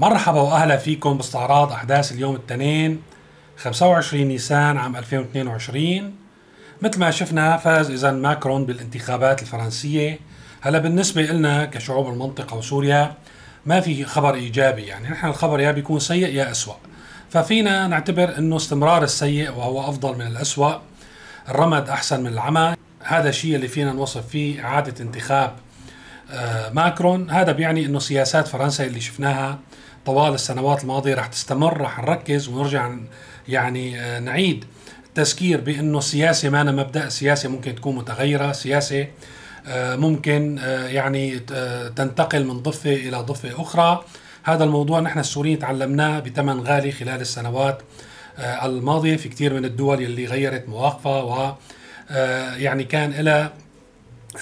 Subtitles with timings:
[0.00, 3.02] مرحبا وأهلا فيكم باستعراض أحداث اليوم الاثنين
[3.56, 6.14] 25 نيسان عام 2022
[6.82, 10.18] مثل ما شفنا فاز اذا ماكرون بالانتخابات الفرنسية.
[10.60, 13.14] هلا بالنسبة لنا كشعوب المنطقة وسوريا
[13.66, 15.08] ما في خبر إيجابي يعني.
[15.08, 16.76] نحن الخبر يا بيكون سيء يا اسوء
[17.30, 20.80] ففينا نعتبر إنه استمرار السيء وهو أفضل من الاسوء
[21.48, 22.74] الرمد أحسن من العمى.
[23.02, 25.56] هذا الشيء اللي فينا نوصف فيه إعادة انتخاب
[26.30, 27.30] آه، ماكرون.
[27.30, 29.58] هذا بيعني إنه سياسات فرنسا اللي شفناها
[30.06, 32.90] طوال السنوات الماضية رح تستمر رح نركز ونرجع
[33.48, 34.64] يعني آه، نعيد
[35.06, 39.06] التذكير بأنه السياسة ما أنا مبدأ السياسة ممكن تكون متغيرة سياسة
[39.66, 41.38] آه، ممكن يعني
[41.96, 44.04] تنتقل من ضفة إلى ضفة أخرى.
[44.42, 47.82] هذا الموضوع نحن السوريين تعلمناه بثمن غالي خلال السنوات
[48.38, 49.16] الماضية.
[49.16, 51.54] في كثير من الدول اللي غيرت مواقفها و
[52.56, 53.52] يعني كان لها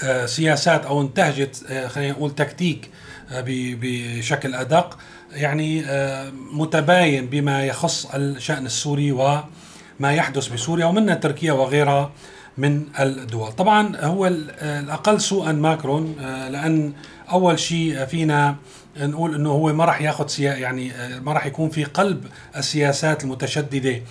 [0.03, 2.89] آه، سياسات أو انتهجت آه، خلينا نقول تكتيك
[3.31, 4.97] آه، بشكل أدق.
[5.31, 5.85] يعني
[6.51, 12.11] متباين بما يخص الشأن السوري وما يحدث بسوريا ومنها تركيا وغيرها
[12.57, 13.51] من الدول.
[13.51, 16.15] طبعا هو الأقل سوءا ماكرون
[16.49, 16.93] لأن
[17.31, 18.55] أول شيء فينا
[18.97, 22.25] نقول إنه هو ما راح ياخذ سيا يعني ما راح يكون في قلب
[22.57, 24.01] السياسات المتشددة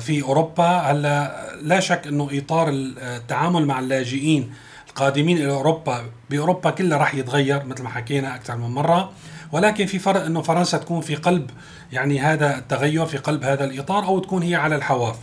[0.00, 0.66] في أوروبا.
[0.66, 4.52] هلأ لا شك إنه إطار التعامل مع اللاجئين
[4.94, 9.12] قادمين إلى أوروبا بأوروبا كلها راح يتغير مثل ما حكينا أكثر من مرة.
[9.52, 11.50] ولكن في فرق إنه فرنسا تكون في قلب
[11.92, 15.16] يعني هذا التغير في قلب هذا الإطار أو تكون هي على الحواف.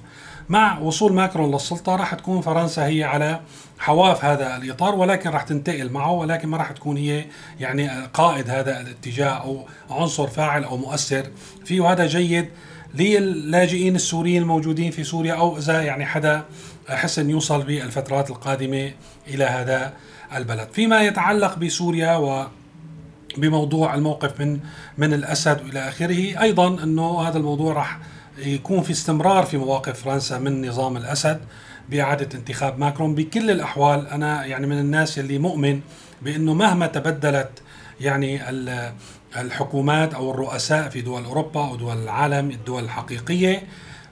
[0.49, 3.39] مع وصول ماكرون للسلطة راح تكون فرنسا هي على
[3.79, 7.25] حواف هذا الإطار ولكن راح تنتقل معه ولكن ما راح تكون هي
[7.59, 11.25] يعني قائد هذا الاتجاه أو عنصر فاعل أو مؤثر
[11.65, 11.81] فيه.
[11.81, 12.49] وهذا جيد
[12.95, 16.43] للاجئين السوريين الموجودين في سوريا أو إذا يعني حدا
[16.89, 18.91] حسن يوصل بالفترات القادمة
[19.27, 19.93] إلى هذا
[20.35, 20.69] البلد.
[20.73, 22.47] فيما يتعلق بسوريا و
[23.37, 24.59] بموضوع الموقف من
[24.97, 26.41] من الأسد والى آخره.
[26.41, 27.99] أيضا إنه هذا الموضوع راح
[28.37, 31.41] يكون في استمرار في مواقف فرنسا من نظام الأسد
[31.89, 33.15] بإعادة انتخاب ماكرون.
[33.15, 35.81] بكل الأحوال أنا يعني من الناس اللي مؤمن
[36.21, 37.61] بإنه مهما تبدلت
[38.01, 38.49] يعني
[39.37, 43.63] الحكومات أو الرؤساء في دول أوروبا أو دول العالم الدول الحقيقية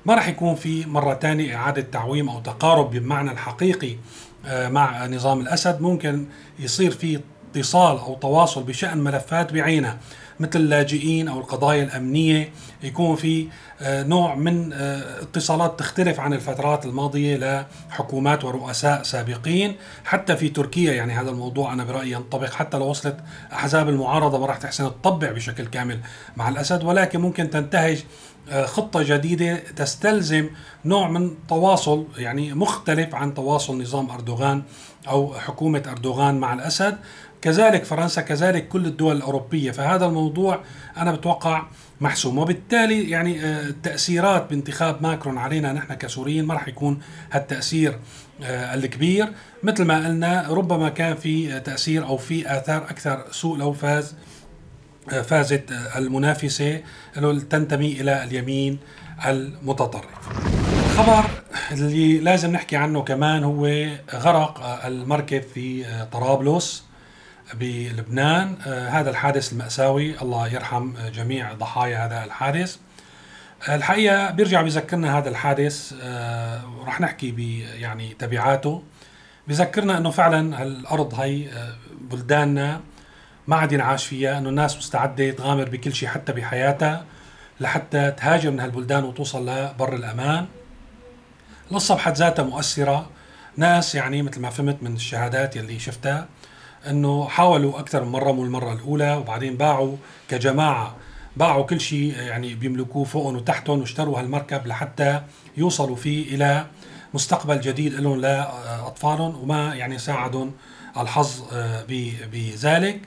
[0.05, 3.95] ما راح يكون في مرة ثانية إعادة تعويم أو تقارب بالمعنى الحقيقي
[4.45, 5.81] آه، مع نظام الأسد.
[5.81, 6.25] ممكن
[6.59, 7.19] يصير في
[7.55, 9.97] اتصال أو تواصل بشأن ملفات بعينها
[10.39, 12.49] مثل اللاجئين أو القضايا الأمنية.
[12.83, 13.47] يكون في
[13.81, 19.75] آه، نوع من آه، اتصالات تختلف عن الفترات الماضية لحكومات ورؤساء سابقين.
[20.05, 23.17] حتى في تركيا يعني هذا الموضوع أنا برأيي ينطبق حتى لو وصلت
[23.53, 25.99] أحزاب المعارضة ما راح تحسن تطبع بشكل كامل
[26.37, 26.83] مع الأسد.
[26.83, 28.03] ولكن ممكن تنتهج
[28.49, 30.49] آه، خطة جديدة تستلزم
[30.85, 34.63] نوع من تواصل يعني مختلف عن تواصل نظام أردوغان
[35.07, 36.97] أو حكومة أردوغان مع الأسد.
[37.43, 39.71] كذلك فرنسا كذلك كل الدول الأوروبية.
[39.71, 40.63] فهذا الموضوع
[40.97, 41.63] أنا بتوقع
[42.01, 42.37] محسوم.
[42.37, 46.99] وبالتالي يعني آه، التأثيرات بانتخاب ماكرون علينا نحن كسوريين ما راح يكون
[47.31, 47.99] هالتأثير
[48.43, 49.33] آه، الكبير.
[49.63, 54.15] مثل ما قلنا ربما كان في تأثير أو في آثار أكثر سوء لو فاز
[55.11, 56.81] آه، فازت المنافسة
[57.17, 58.79] اللي تنتمي إلى اليمين
[59.25, 60.29] المتطرف.
[60.85, 61.25] الخبر
[61.71, 66.92] اللي لازم نحكي عنه كمان هو غرق المركب في طرابلس.
[67.53, 68.55] بلبنان.
[68.67, 72.77] آه، هذا الحادث المأساوي الله يرحم آه، جميع ضحايا هذا الحادث.
[73.69, 75.93] آه، الحقيقة بيرجع بذكرنا هذا الحادث
[76.79, 78.83] ورح نحكي يعني تبعاته.
[79.47, 81.49] بذكرنا إنه فعلا هالأرض هي
[82.01, 82.81] بلداننا
[83.47, 87.05] ما عاد ينعاش فيها إنه الناس مستعدة تغامر بكل شيء حتى بحياتها
[87.59, 90.45] لحتى تهاجر من هالبلدان وتوصل لبر الأمان.
[91.71, 93.09] القصة بحد ذاتها مؤثرة.
[93.57, 96.27] ناس يعني مثل ما فهمت من الشهادات يلي شفتها
[96.89, 99.95] أنه حاولوا أكثر من مرة مو المرة الأولى وبعدين باعوا
[100.29, 100.95] كجماعة
[101.37, 105.21] باعوا كل شيء يعني بيملكوه فوقهم وتحتهم واشتروا هالمركب لحتى
[105.57, 106.65] يوصلوا فيه إلى
[107.13, 110.51] مستقبل جديد لهم لاطفالهم وما يعني ساعدهم
[110.97, 111.85] الحظ آه،
[112.31, 113.01] بذلك.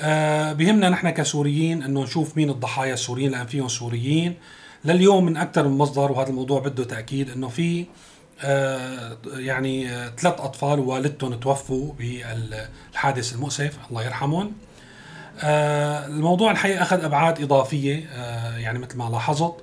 [0.00, 4.34] آه، بهمنا نحن كسوريين أنه نشوف مين الضحايا السوريين لأن فيهم سوريين.
[4.84, 7.86] لليوم من أكثر من مصدر وهذا الموضوع بده تأكيد أنه في آه،
[9.36, 14.52] يعني آه، ثلاث أطفال ووالدتهم توفوا بالحادث المؤسف الله يرحمهم.
[15.40, 18.04] آه، الموضوع الحقيقة أخذ أبعاد إضافية
[18.56, 19.54] يعني مثل ما لاحظت.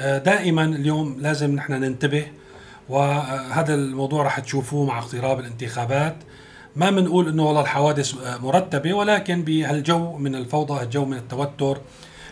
[0.00, 2.26] دائما اليوم لازم نحن ننتبه
[2.88, 6.16] وهذا الموضوع رح تشوفوه مع اقتراب الانتخابات.
[6.76, 11.80] ما بنقول إنه والله الحوادث مرتبة ولكن بهالجو من الفوضى هالجو من التوتر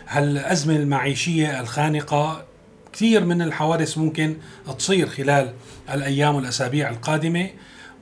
[0.07, 2.43] هالأزمة المعيشية الخانقة
[2.93, 4.37] كثير من الحوادث ممكن
[4.77, 5.53] تصير خلال
[5.93, 7.49] الأيام والأسابيع القادمة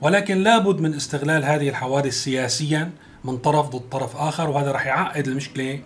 [0.00, 2.90] ولكن لابد من استغلال هذه الحوادث سياسيا
[3.24, 5.80] من طرف ضد طرف آخر وهذا راح يعقد المشكلة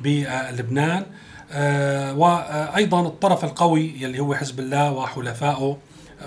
[0.00, 1.06] بلبنان.
[1.52, 5.78] آه، وأيضا الطرف القوي يلي هو حزب الله وحلفائه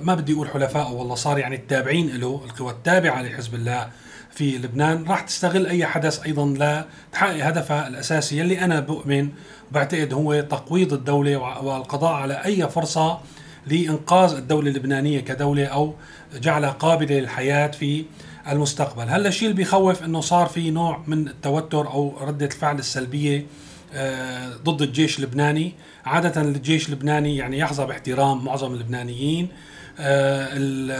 [0.01, 3.89] ما بدي أقول حلفائه والله صار يعني التابعين له القوى التابعة لحزب الله
[4.31, 5.03] في لبنان.
[5.03, 9.29] راح تستغل أي حدث أيضا لتحقق هدفها الأساسي يلي أنا بؤمن
[9.71, 13.19] وبعتقد هو تقويض الدولة والقضاء على أي فرصة
[13.67, 15.93] لإنقاذ الدولة اللبنانية كدولة أو
[16.41, 18.05] جعلها قابلة للحياة في
[18.49, 19.09] المستقبل.
[19.09, 23.45] هلأ الشيء اللي بيخوف إنه صار في نوع من التوتر أو ردة الفعل السلبية
[23.93, 25.73] آه، ضد الجيش اللبناني.
[26.05, 29.47] عادة الجيش اللبناني يعني يحظى باحترام معظم اللبنانيين.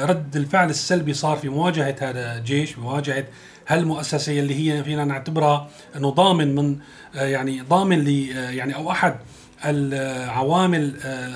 [0.06, 3.26] رد الفعل السلبي صار في مواجهة هذا الجيش مواجهة
[3.68, 6.78] هالمؤسسة اللي هي فينا نعتبرها أنه ضامن من
[7.16, 9.16] آه، يعني ضامن لي يعني أو أحد
[9.66, 10.94] العوامل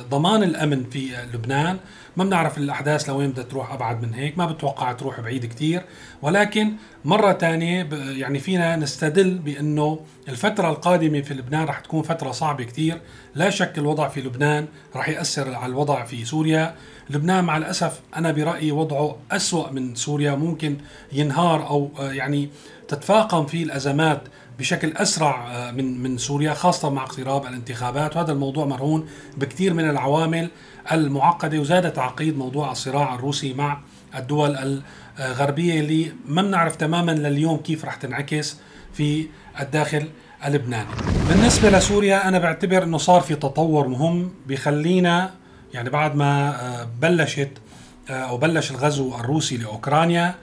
[0.10, 1.78] ضمان الأمن في لبنان.
[2.18, 5.82] ما بنعرف الأحداث لوين بدها تروح أبعد من هيك ما بتوقع تروح بعيد كتير.
[6.22, 6.72] ولكن
[7.06, 13.02] مرة ثانية يعني فينا نستدل بأنه الفترة القادمة في لبنان رح تكون فترة صعبة كتير.
[13.36, 16.76] لا شك الوضع في لبنان رح يأثر على الوضع في سوريا.
[17.10, 20.36] لبنان مع الأسف أنا برأيي وضعه أسوأ من سوريا.
[20.36, 20.78] ممكن
[21.12, 22.50] ينهار أو يعني
[22.88, 24.22] تتفاقم فيه الأزمات
[24.60, 29.08] بشكل أسرع آه، من من سوريا خاصة مع اقتراب الانتخابات وهذا الموضوع مرهون
[29.38, 30.50] بكثير من العوامل
[30.92, 33.80] المعقدة وزاد تعقيد موضوع الصراع الروسي مع
[34.16, 34.80] الدول
[35.20, 38.58] الغربية اللي ما بنعرف تماما لليوم كيف رح تنعكس
[38.94, 39.28] في
[39.60, 40.10] الداخل
[40.46, 40.90] اللبناني.
[41.30, 45.32] بالنسبة لسوريا أنا بعتبر إنه صار في تطور مهم بخلينا
[45.74, 47.50] يعني بعد ما آه، بلشت
[48.10, 50.36] آه، أو بلش الغزو الروسي لأوكرانيا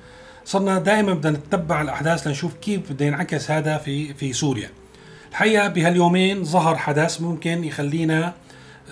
[0.44, 4.70] صرنا دائما بدنا نتبع الأحداث لنشوف كيف بده ينعكس هذا في في سوريا.
[5.30, 8.34] الحقيقة بهاليومين ظهر حدث ممكن يخلينا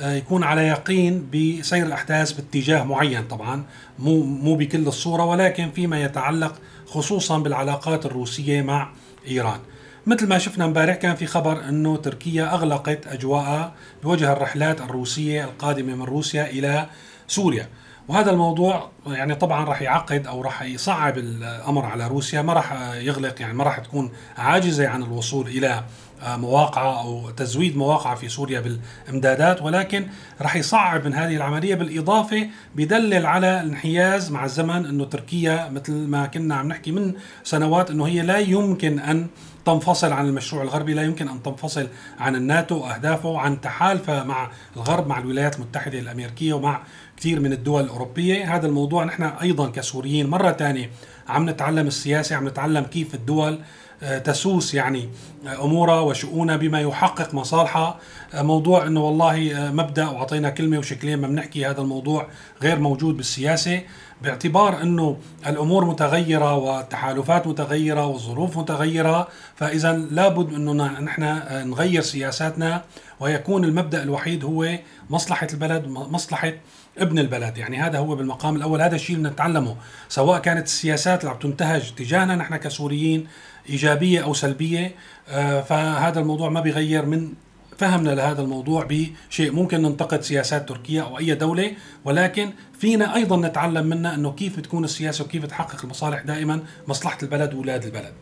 [0.00, 3.64] آه، يكون على يقين بسير الأحداث باتجاه معين طبعا
[3.98, 6.54] مو مو بكل الصورة ولكن فيما يتعلق
[6.86, 8.90] خصوصا بالعلاقات الروسية مع
[9.28, 9.58] إيران.
[10.06, 15.94] مثل ما شفنا امبارح كان في خبر إنه تركيا أغلقت اجواءها بوجه الرحلات الروسية القادمة
[15.94, 16.86] من روسيا إلى
[17.28, 17.68] سوريا.
[18.10, 23.40] وهذا الموضوع يعني طبعا راح يعقد أو راح يصعب الأمر على روسيا ما راح يغلق
[23.40, 25.84] يعني ما راح تكون عاجزة عن الوصول إلى
[26.26, 30.06] مواقع أو تزويد مواقع في سوريا بالإمدادات ولكن
[30.40, 36.26] راح يصعب من هذه العملية بالإضافة بدلل على الانحياز مع الزمن إنه تركيا مثل ما
[36.26, 37.14] كنا عم نحكي من
[37.44, 39.26] سنوات إنه هي لا يمكن أن
[39.64, 45.06] تنفصل عن المشروع الغربي لا يمكن أن تنفصل عن الناتو واهدافه عن تحالفه مع الغرب
[45.06, 46.82] مع الولايات المتحدة الأمريكية ومع
[47.20, 48.56] كثير من الدول الأوروبية.
[48.56, 50.90] هذا الموضوع نحن أيضا كسوريين مرة ثانية
[51.28, 53.58] عم نتعلم السياسة عم نتعلم كيف الدول
[54.02, 55.08] آه، تسوس يعني
[55.46, 57.98] آه، أمورها وشؤونها بما يحقق مصالحها.
[58.34, 62.28] آه، موضوع إنه والله مبدأ وأعطينا كلمة وشكلين ما بنحكي هذا الموضوع
[62.62, 63.80] غير موجود بالسياسة.
[64.22, 71.22] باعتبار إنه الأمور متغيرة والتحالفات متغيرة والظروف متغيرة فاذا لابد إنه نحن
[71.70, 72.84] نغير سياساتنا
[73.20, 74.78] ويكون المبدأ الوحيد هو
[75.10, 76.52] مصلحة البلد مصلحة
[76.98, 79.76] ابن البلد يعني هذا هو بالمقام الأول هذا الشيء اللي نتعلمه
[80.08, 83.26] سواء كانت السياسات اللي عم تنتهج تجاهنا نحن كسوريين
[83.70, 84.94] إيجابية أو سلبية
[85.28, 87.32] آه، فهذا الموضوع ما بيغير من
[87.78, 91.72] فهمنا لهذا الموضوع بشيء ممكن ننتقد سياسات تركيا أو أي دولة
[92.04, 97.54] ولكن فينا أيضا نتعلم منها إنه كيف تكون السياسة وكيف تحقق المصالح دائما مصلحة البلد
[97.54, 98.12] واولاد البلد.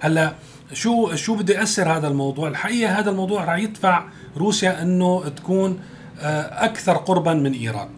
[0.00, 0.34] هلأ
[0.72, 4.04] شو شو بده ياثر هذا الموضوع؟ الحقيقة هذا الموضوع راح يدفع
[4.36, 5.80] روسيا إنه تكون
[6.20, 7.88] آه، أكثر قربا من إيران.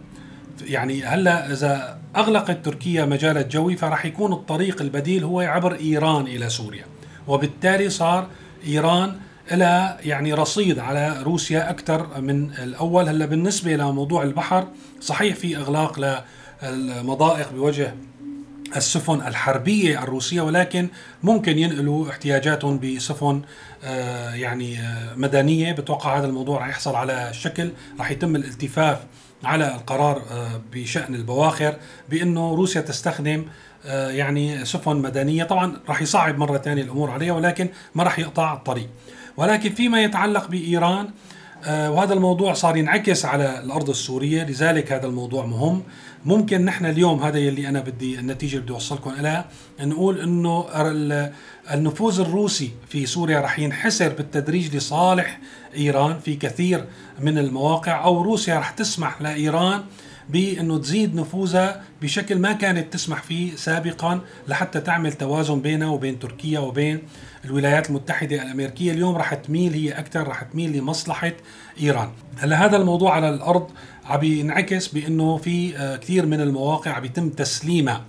[0.61, 6.49] يعني هلا إذا أغلقت تركيا مجال الجوي فراح يكون الطريق البديل هو عبر إيران إلى
[6.49, 6.85] سوريا.
[7.27, 8.27] وبالتالي صار
[8.67, 9.15] إيران
[9.51, 13.09] لها يعني رصيد على روسيا أكثر من الأول.
[13.09, 14.67] هلا بالنسبة لموضوع البحر
[15.01, 16.23] صحيح في إغلاق
[16.63, 17.93] للمضائق بوجه
[18.75, 20.87] السفن الحربية الروسية ولكن
[21.23, 23.41] ممكن ينقلوا احتياجاتهم بسفن
[23.83, 25.71] آه، يعني آه، مدنية.
[25.71, 28.99] بتوقع هذا الموضوع رح يحصل على شكل رح يتم الالتفاف
[29.43, 31.75] على القرار آه، بشأن البواخر
[32.09, 33.45] بأنه روسيا تستخدم
[33.85, 35.43] يعني سفن مدنية.
[35.43, 38.89] طبعا راح يصعب مرة ثانية الأمور عليها ولكن ما راح يقطع الطريق.
[39.37, 41.09] ولكن فيما يتعلق بإيران
[41.65, 45.83] آه، وهذا الموضوع صار ينعكس على الأرض السورية لذلك هذا الموضوع مهم.
[46.25, 49.45] ممكن نحن اليوم هذا يلي أنا بدي النتيجة اللي بدي أوصلكم لها
[49.81, 50.65] نقول إنه
[51.73, 55.39] النفوذ الروسي في سوريا رح ينحسر بالتدريج لصالح
[55.77, 56.19] إيران.
[56.19, 56.85] في كثير
[57.19, 59.83] من المواقع أو روسيا رح تسمح لإيران
[60.29, 66.59] بإنه تزيد نفوذها بشكل ما كانت تسمح فيه سابقا لحتى تعمل توازن بينها وبين تركيا
[66.59, 67.01] وبين
[67.45, 68.91] الولايات المتحدة الأمريكية.
[68.91, 71.31] اليوم رح تميل هي أكثر رح تميل لمصلحة
[71.81, 72.09] إيران.
[72.37, 73.69] هلا هذا الموضوع على الأرض.
[74.05, 78.01] عم ينعكس بأنه في آه، كثير من المواقع عم يتم تسليمها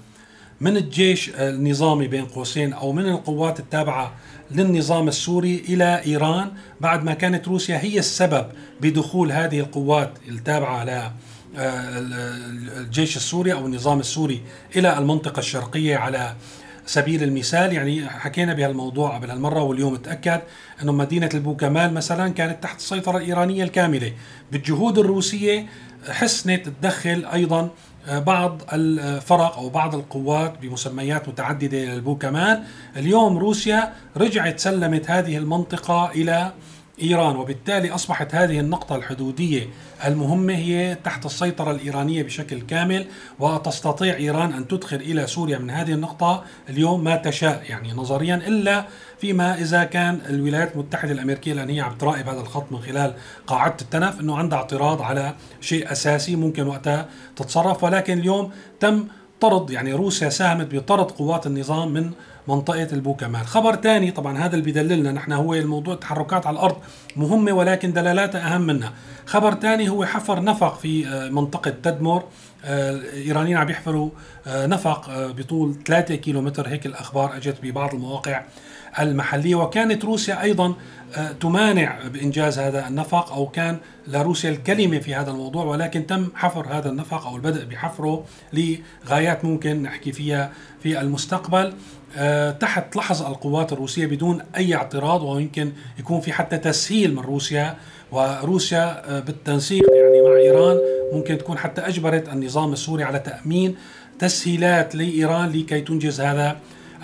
[0.61, 4.15] من الجيش النظامي بين قوسين أو من القوات التابعة
[4.51, 8.47] للنظام السوري إلى إيران بعد ما كانت روسيا هي السبب
[8.81, 11.11] بدخول هذه القوات التابعة ل
[12.77, 14.43] الجيش السوري أو النظام السوري
[14.77, 16.35] إلى المنطقة الشرقية على
[16.87, 20.41] سبيل المثال يعني حكينا بهالموضوع قبل هالمرة واليوم تأكد
[20.83, 24.13] إنه مدينة البوكمال مثلا كانت تحت السيطرة الإيرانية الكاملة.
[24.53, 25.67] بالجهود الروسية
[26.09, 27.71] حسنت تدخل أيضا
[28.09, 32.63] بعض الفرق أو بعض القوات بمسميات متعددة للبوكمان
[32.97, 36.53] اليوم روسيا رجعت سلمت هذه المنطقة إلى
[37.03, 39.69] إيران وبالتالي أصبحت هذه النقطة الحدودية
[40.05, 43.07] المهمة هي تحت السيطرة الإيرانية بشكل كامل
[43.39, 48.85] وتستطيع إيران أن تدخل إلى سوريا من هذه النقطة اليوم ما تشاء يعني نظريا إلا
[49.19, 53.15] فيما إذا كان الولايات المتحدة الأمريكية لأن هي عم تراقب هذا الخط من خلال
[53.47, 59.09] قاعدة التنف إنه عندها اعتراض على شيء أساسي ممكن وقتها تتصرف ولكن اليوم تم
[59.41, 62.11] طرد يعني روسيا ساهمت بطرد قوات النظام من
[62.49, 63.47] منطقة البوكمال.
[63.47, 66.77] خبر ثاني طبعا هذا اللي بدللنا نحن هو الموضوع التحركات على الأرض
[67.17, 68.93] مهمة ولكن دلالاتها أهم منها.
[69.27, 72.23] خبر ثاني هو حفر نفق في آه، منطقة تدمر.
[72.65, 74.11] آه، الإيرانيين عم يحفروا
[74.47, 76.69] آه، نفق بطول 3 كيلومتر.
[76.69, 78.43] هيك الأخبار أجت ببعض المواقع.
[79.01, 80.75] المحلية وكانت روسيا أيضا
[81.41, 86.89] تمانع بإنجاز هذا النفق أو كان لروسيا الكلمة في هذا الموضوع ولكن تم حفر هذا
[86.91, 91.73] النفق أو البدء بحفره لغايات ممكن نحكي فيها في المستقبل.
[92.17, 97.77] آه، تحت لحظ القوات الروسية بدون أي اعتراض ويمكن يكون في حتى تسهيل من روسيا
[98.13, 100.79] وروسيا آه، بالتنسيق يعني مع إيران
[101.13, 103.77] ممكن تكون حتى أجبرت النظام السوري على تأمين
[104.19, 106.57] تسهيلات لإيران لكي تنجز هذا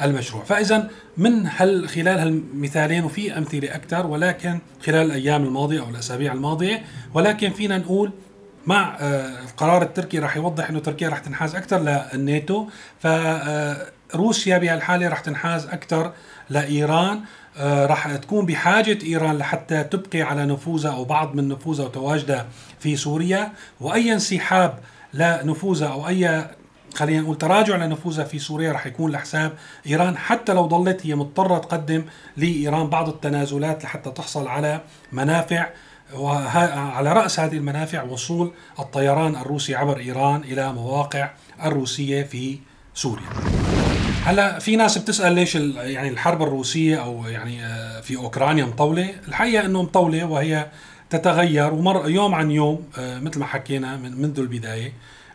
[0.03, 0.45] المشروع.
[0.45, 6.83] فإذا من هل خلال هالمثالين وفي أمثلة أكثر ولكن خلال الأيام الماضية أو الأسابيع الماضية
[7.15, 8.13] ولكن فينا نقول
[8.67, 12.67] مع آه، القرار التركي راح يوضح إنه تركيا راح تنحاز أكثر للناتو.
[13.01, 16.13] فروسيا بهالحالة راح تنحاز أكثر
[16.51, 17.21] لإيران.
[17.57, 22.47] آه، راح تكون بحاجة إيران لحتى تبقي على نفوذها أو بعض من نفوذها وتواجدها
[22.79, 23.53] في سوريا.
[23.81, 24.79] وأي انسحاب
[25.15, 26.51] لنفوذها أو أي
[26.95, 29.53] خلينا نقول تراجع لنفوذها في سوريا رح يكون لحساب
[29.87, 32.05] إيران حتى لو ظلت هي مضطرة تقدم
[32.37, 34.81] لإيران بعض التنازلات لحتى تحصل على
[35.13, 35.69] منافع
[36.15, 41.31] وعلى رأس هذه المنافع وصول الطيران الروسي عبر إيران إلى مواقع
[41.65, 42.59] الروسية في
[42.95, 43.27] سوريا.
[44.25, 49.67] هلا في ناس بتسأل ليش يعني الحرب الروسية أو يعني آه، في أوكرانيا مطولة؟ الحقيقة
[49.67, 50.67] إنه مطولة وهي
[51.11, 54.93] تتغير ومر يوم عن يوم آه، مثل ما حكينا من منذ البداية.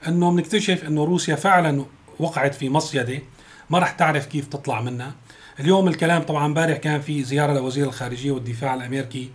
[0.07, 1.85] إنه بنكتشف إنه روسيا فعلا
[2.19, 3.19] وقعت في مصيدة.
[3.69, 5.13] ما راح تعرف كيف تطلع منها.
[5.59, 9.29] اليوم الكلام طبعا امبارح كان في زيارة لوزير الخارجية والدفاع الأمريكي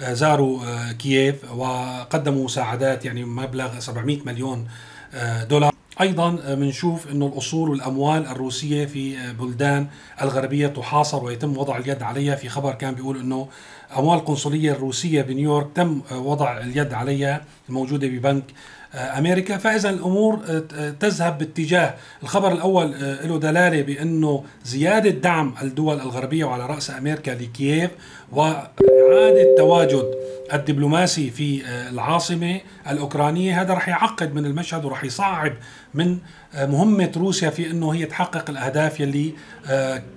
[0.00, 4.68] آه، زاروا آه، كييف وقدموا مساعدات يعني مبلغ 700 مليون
[5.14, 5.72] آه، دولار.
[6.00, 9.86] أيضا بنشوف إنه الأصول والأموال الروسية في بلدان
[10.22, 12.36] الغربية تحاصر ويتم وضع اليد عليها.
[12.36, 13.48] في خبر كان بيقول إنه
[13.98, 18.44] أموال القنصلية الروسية بنيويورك تم وضع اليد عليها الموجودة ببنك
[18.94, 19.56] أمريكا.
[19.56, 20.36] فإذا الأمور
[21.00, 27.90] تذهب باتجاه الخبر الأول له دلالة بأنه زيادة دعم الدول الغربية وعلى رأس أمريكا لكييف
[28.32, 30.04] وإعادة تواجد
[30.52, 33.62] الدبلوماسي في العاصمة الأوكرانية.
[33.62, 35.52] هذا رح يعقد من المشهد ورح يصعب
[35.94, 36.18] من
[36.54, 39.32] مهمة روسيا في أنه هي تحقق الأهداف يلي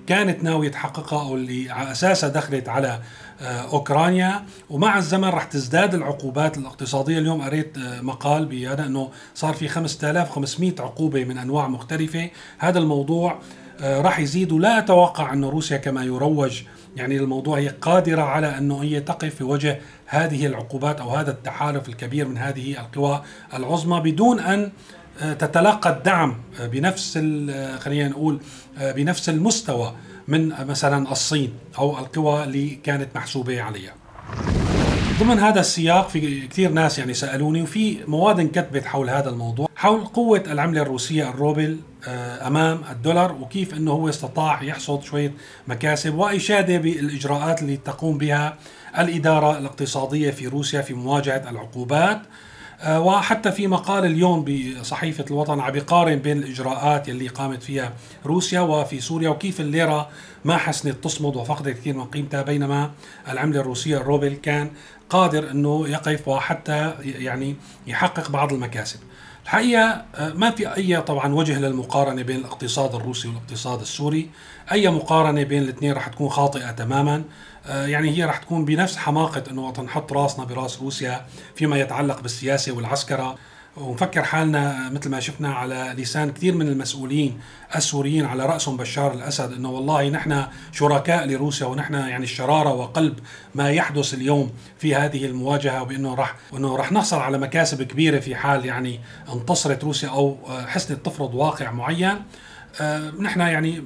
[0.07, 3.01] كانت ناوية تحققها أو اللي على أساسها دخلت على آه،
[3.41, 4.45] أوكرانيا.
[4.69, 7.19] ومع الزمن رح تزداد العقوبات الاقتصادية.
[7.19, 12.29] اليوم قريت آه، مقال بهذا إنه صار في 5500 عقوبة من أنواع مختلفة.
[12.57, 13.39] هذا الموضوع
[13.81, 14.51] آه، راح يزيد.
[14.51, 16.61] ولا أتوقع إنه روسيا كما يروج
[16.95, 21.89] يعني الموضوع هي قادرة على إنه هي تقف في وجه هذه العقوبات أو هذا التحالف
[21.89, 23.23] الكبير من هذه القوى
[23.53, 24.71] العظمى بدون أن
[25.19, 27.17] تتلقى الدعم بنفس
[27.79, 28.39] خلينا نقول
[28.77, 29.95] بنفس المستوى.
[30.27, 33.93] من مثلا الصين أو القوى اللي كانت محسوبة عليها.
[35.19, 40.05] ضمن هذا السياق في كثير ناس يعني سألوني وفي مواد انكتبت حول هذا الموضوع حول
[40.05, 45.31] قوة العملة الروسية الروبل آه، أمام الدولار وكيف إنه هو استطاع يحصد شوية
[45.67, 48.57] مكاسب وإشادة بالإجراءات اللي تقوم بها
[48.99, 52.21] الإدارة الاقتصادية في روسيا في مواجهة العقوبات
[52.87, 57.93] وحتى في مقال اليوم بصحيفة الوطن عم بيقارن بين الإجراءات يلي قامت فيها
[58.25, 60.09] روسيا وفي سوريا وكيف الليرة
[60.45, 62.91] ما حسنت تصمد وفقدت كثير من قيمتها بينما
[63.29, 64.71] العملة الروسية الروبل كان
[65.09, 67.55] قادر أنه يقف وحتى يعني
[67.87, 68.99] يحقق بعض المكاسب.
[69.45, 74.29] الحقيقة آه، ما في أي طبعا وجه للمقارنة بين الاقتصاد الروسي والاقتصاد السوري.
[74.71, 77.23] أي مقارنة بين الاثنين رح تكون خاطئة تماما.
[77.65, 81.25] آه، يعني هي رح تكون بنفس حماقة أنه وقت نحط راسنا براس روسيا
[81.55, 83.35] فيما يتعلق بالسياسة والعسكرة.
[83.77, 87.39] ونفكر حالنا مثل ما شفنا على لسان كثير من المسؤولين
[87.75, 93.19] السوريين على رأسهم بشار الأسد أنه والله نحن شركاء لروسيا ونحن يعني الشرارة وقلب
[93.55, 98.35] ما يحدث اليوم في هذه المواجهة وبأنه راح وأنه راح نحصل على مكاسب كبيرة في
[98.35, 98.99] حال يعني
[99.33, 102.21] انتصرت روسيا أو حسنت تفرض واقع معين.
[102.81, 103.83] آه، نحن يعني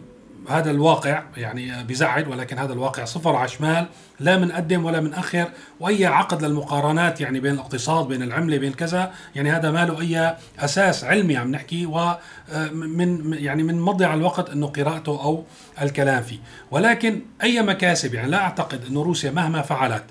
[0.50, 3.88] هذا الواقع يعني بزعل ولكن هذا الواقع صفر على شمال
[4.20, 5.48] لا منقدم ولا منأخر
[5.80, 10.36] وأي عقد للمقارنات يعني بين الاقتصاد بين العملة بين كذا يعني هذا ما له أي
[10.60, 15.44] أساس علمي عم نحكي ومن يعني من مضيع الوقت إنه قراءته أو
[15.82, 16.40] الكلام فيه.
[16.72, 20.04] ولكن أي مكاسب يعني لا أعتقد إنه روسيا مهما فعلت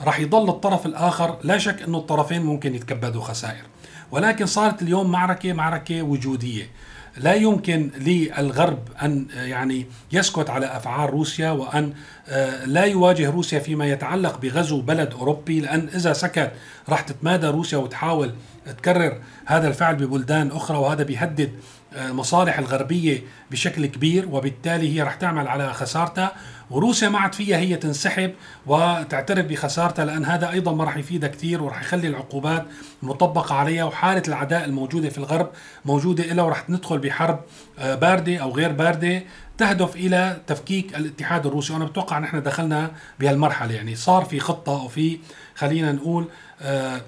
[0.00, 3.62] راح يضل الطرف الآخر لا شك إنه الطرفين ممكن يتكبدوا خسائر.
[4.10, 6.70] ولكن صارت اليوم معركة معركة وجودية.
[7.16, 11.92] لا يمكن للغرب أن يعني يسكت على أفعال روسيا وأن
[12.28, 16.52] آه، لا يواجه روسيا فيما يتعلق بغزو بلد أوروبي لأن إذا سكت
[16.88, 18.34] راح تتمادى روسيا وتحاول
[18.78, 21.52] تكرر هذا الفعل ببلدان أخرى وهذا بيهدد
[21.96, 26.32] المصالح الغربية بشكل كبير وبالتالي هي رح تعمل على خسارتها.
[26.70, 28.32] وروسيا ما عاد فيها هي تنسحب
[28.66, 32.66] وتعترف بخسارتها لأن هذا أيضا ما راح يفيدها كثير وراح يخلي العقوبات
[33.02, 35.50] مطبقة عليها وحالة العداء الموجودة في الغرب
[35.84, 37.40] موجودة إلى ورح ندخل بحرب
[37.78, 39.22] آه، باردة أو غير باردة
[39.58, 41.72] تهدف إلى تفكيك الاتحاد الروسي.
[41.72, 45.18] وأنا بتوقع نحن دخلنا بهالمرحلة يعني صار في خطة وفي
[45.54, 46.28] خلينا نقول
[46.62, 47.00] آه،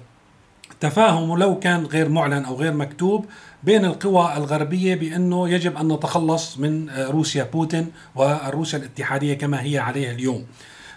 [0.79, 3.25] تفاهم ولو كان غير معلن أو غير مكتوب
[3.63, 10.11] بين القوى الغربية بأنه يجب أن نتخلص من روسيا بوتين وروسيا الاتحادية كما هي عليه
[10.11, 10.45] اليوم.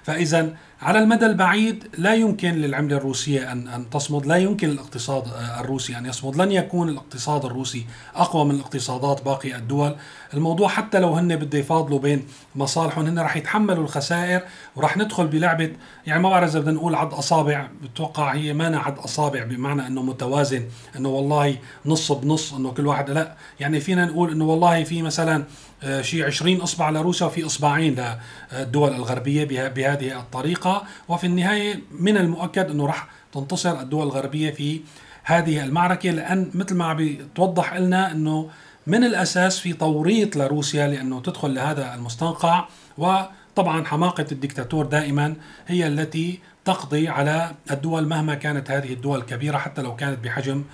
[0.02, 5.24] فإذا على المدى البعيد لا يمكن للعملة الروسية ان أن تصمد، لا يمكن للاقتصاد
[5.60, 9.96] الروسي أن يصمد، لن يكون الاقتصاد الروسي أقوى من الاقتصادات باقي الدول،
[10.34, 14.42] الموضوع حتى لو هن بده يفاضلوا بين مصالحهم هن رح يتحملوا الخسائر
[14.76, 15.72] ورح ندخل بلعبة.
[16.06, 17.68] يعني ما بعرف إذا بدنا نقول عد أصابع.
[17.82, 20.64] بتوقع هي ما عد أصابع بمعنى إنه متوازن
[20.96, 21.56] إنه والله
[21.86, 25.44] نص بنص إنه كل واحد لا يعني فينا نقول إنه والله في مثلا
[26.00, 28.04] شيء 20 إصبع لروسيا وفي إصبعين
[28.52, 34.80] للدول الغربية بهذه الطريقة وفي النهاية من المؤكد أنه راح تنتصر الدول الغربية في
[35.24, 38.50] هذه المعركة لأن مثل ما عم بتوضح لنا أنه
[38.86, 42.64] من الأساس في توريط لروسيا لأنه تدخل لهذا المستنقع
[42.98, 45.34] وطبعا حماقة الدكتاتور دائما
[45.66, 50.64] هي التي تقضي على الدول مهما كانت هذه الدول كبيره حتى لو كانت بحجم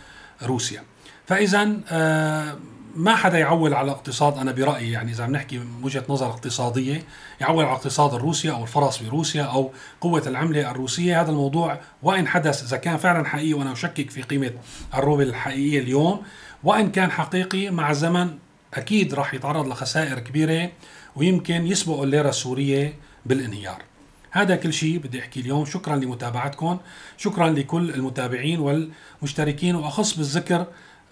[0.42, 0.82] روسيا.
[1.26, 2.56] فاذا آه
[2.98, 7.02] ما حدا يعول على الاقتصاد أنا برأيي يعني إذا عم نحكي من وجهة نظر اقتصادية
[7.40, 11.20] يعول على الاقتصاد الروسي أو الفرص بروسيا أو قوة العملة الروسية.
[11.20, 14.50] هذا الموضوع وإن حدث إذا كان فعلا حقيقي وأنا أشكك في قيمة
[14.94, 16.22] الروبل الحقيقية اليوم
[16.64, 18.38] وإن كان حقيقي مع الزمن
[18.74, 20.70] أكيد راح يتعرض لخسائر كبيرة
[21.16, 22.94] ويمكن يسبق الليرة السورية
[23.26, 23.82] بالانهيار.
[24.30, 25.64] هذا كل شيء بدي احكي اليوم.
[25.64, 26.78] شكرا لمتابعتكم
[27.16, 30.66] شكرا لكل المتابعين والمشتركين وأخص بالذكر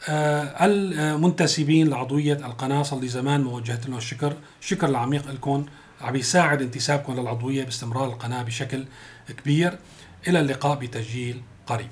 [0.09, 4.37] المنتسبين لعضوية القناة صار لي زمان ما وجهت لهم الشكر.
[4.61, 5.67] شكر العميق لكم
[6.01, 8.85] عم يساعد انتسابكم للعضوية باستمرار القناة بشكل
[9.43, 9.79] كبير.
[10.29, 11.89] إلى اللقاء بتسجيل قريب.